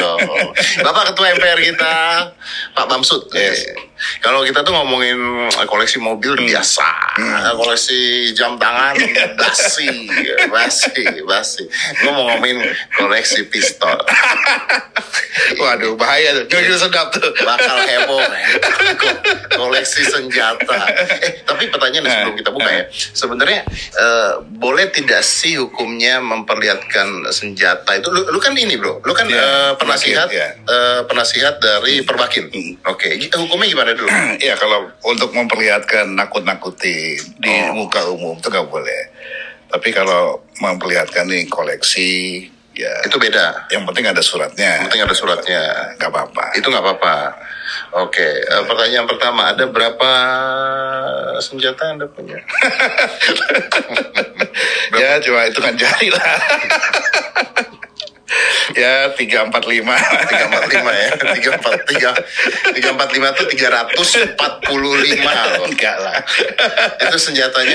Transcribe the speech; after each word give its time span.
dong. 0.00 0.20
Bapak 0.80 1.12
Ketua 1.12 1.36
MPR 1.36 1.60
kita, 1.60 1.94
Pak 2.72 2.86
Bamsud. 2.88 3.28
Yes. 3.36 3.68
Eh, 3.68 3.76
Kalau 4.24 4.40
kita 4.40 4.64
tuh 4.64 4.72
ngomongin 4.72 5.20
koleksi 5.68 6.00
mobil 6.00 6.32
biasa, 6.40 6.88
koleksi 7.52 8.32
jam 8.32 8.56
tangan 8.56 8.96
basi, 9.40 10.08
basi, 10.48 11.04
basi. 11.20 11.68
Gue 12.00 12.08
mau 12.08 12.32
ngomongin 12.32 12.64
koleksi 12.96 13.44
pistol. 13.52 14.00
Waduh, 15.60 16.00
bahaya 16.00 16.32
tuh. 16.32 16.44
Jujur 16.48 16.80
sedap 16.80 17.12
tuh. 17.12 17.28
bakal 17.44 17.76
heboh 17.84 18.24
koleksi 19.60 20.02
senjata 20.06 20.80
eh 21.20 21.44
pertanyaan 21.92 22.06
nih 22.06 22.14
sebelum 22.16 22.36
kita 22.36 22.50
buka 22.50 22.70
ya. 22.70 22.84
sebenarnya 23.10 23.60
eh, 23.92 24.32
boleh 24.54 24.86
tidak 24.88 25.20
sih 25.20 25.54
hukumnya 25.56 26.18
memperlihatkan 26.20 27.08
senjata 27.28 27.90
itu? 27.92 28.08
Lu, 28.08 28.22
lu 28.26 28.38
kan 28.38 28.54
ini 28.54 28.74
bro. 28.74 28.98
Lu 29.00 29.12
kan 29.12 29.26
Iya, 29.26 29.36
eh, 29.36 29.72
penasihat 29.74 30.28
iya. 30.30 30.48
eh, 30.56 31.00
penasihat 31.04 31.58
dari 31.58 32.00
perbakin. 32.00 32.46
Oke 32.84 33.14
J- 33.16 33.34
hukumnya 33.36 33.66
gimana 33.68 33.90
dulu? 33.92 34.08
Iya, 34.40 34.54
kalau 34.54 34.88
untuk 35.02 35.30
memperlihatkan 35.32 36.14
nakut-nakuti 36.14 37.18
di 37.36 37.50
Oh. 37.50 37.74
muka 37.76 38.06
umum 38.06 38.34
itu 38.34 38.46
nggak 38.46 38.66
boleh. 38.66 39.02
Tapi 39.66 39.88
kalau 39.90 40.42
memperlihatkan 40.58 41.26
nih 41.26 41.46
koleksi, 41.46 42.46
ya 42.80 42.94
itu 43.04 43.16
beda 43.20 43.68
yang 43.68 43.84
penting 43.84 44.08
ada 44.08 44.22
suratnya. 44.24 44.80
Yang 44.80 44.82
penting 44.88 45.02
ada 45.04 45.16
suratnya. 45.16 45.62
Nggak 46.00 46.10
apa-apa. 46.10 46.44
itu 46.56 46.66
nggak 46.66 46.84
apa-apa 46.84 47.16
oke 47.94 48.22
eh, 48.22 48.62
pertanyaan 48.66 49.06
pertama 49.06 49.54
ada 49.54 49.64
berapa 49.66 50.10
senjata 51.42 51.94
anda 51.94 52.06
punya 52.10 52.38
ya 55.00 55.20
cuma 55.22 55.46
hitungan 55.46 55.74
jari 55.78 56.10
lah. 56.10 56.38
ya 58.78 59.10
tiga 59.18 59.42
empat 59.42 59.66
lima. 59.66 59.98
tiga 60.30 60.46
empat 60.46 60.70
lima 60.70 60.92
ya 60.94 61.10
tiga 61.38 61.50
empat 61.58 61.74
tiga 61.90 62.10
tiga 62.70 62.88
empat 62.94 63.10
lima 63.10 63.28
tuh 63.34 63.46
tiga 63.50 63.68
ratus 63.74 64.22
empat 64.22 64.62
puluh 64.62 64.94
lima 65.02 65.34
Enggak 65.66 65.98
lah. 65.98 66.22
itu 67.10 67.18
senjatanya 67.18 67.66